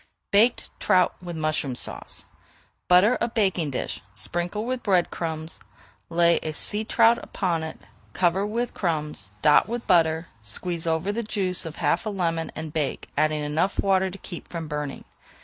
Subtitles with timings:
[0.31, 2.25] BAKED TROUT WITH MUSHROOM SAUCE
[2.87, 5.59] Butter a baking dish, sprinkle with bread crumbs,
[6.09, 7.77] lay a sea trout upon it,
[8.13, 12.73] cover with crumbs, dot with butter, squeeze over the juice of half a lemon, and
[12.73, 15.05] bake, adding enough water to keep from burning.